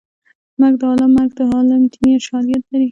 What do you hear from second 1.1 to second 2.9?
مرګ د عالم دیني شالید لري